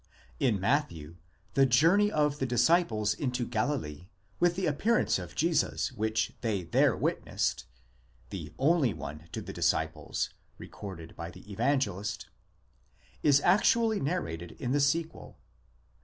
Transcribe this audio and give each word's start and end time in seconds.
In 0.39 0.59
Matthew 0.59 1.17
the 1.53 1.67
journey 1.67 2.11
of 2.11 2.39
the 2.39 2.47
disciples 2.47 3.13
into 3.13 3.45
Galilee, 3.45 4.07
with 4.39 4.55
the 4.55 4.65
appearance 4.65 5.19
of 5.19 5.35
Jesus 5.35 5.91
which 5.91 6.33
they 6.41 6.63
there 6.63 6.97
witnessed 6.97 7.67
(the 8.31 8.51
only 8.57 8.95
one 8.95 9.29
to 9.31 9.43
the 9.43 9.53
disciples 9.53 10.31
recorded 10.57 11.15
by 11.15 11.29
this 11.29 11.45
Evangelist), 11.45 12.29
is 13.21 13.41
actually 13.41 13.99
narrated 13.99 14.53
in 14.53 14.71
the 14.71 14.79
sequel. 14.79 15.37